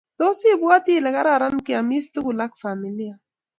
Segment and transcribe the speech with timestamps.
[0.17, 3.13] tos ibwoti ile kararan keomis tugul ak familia?